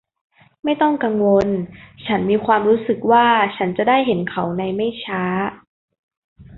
[0.63, 1.47] ไม่ต้องกังวล
[2.05, 5.23] ฉันมีความรู้สึกว่าฉันจะได้เห็นเขาในไม่ช้า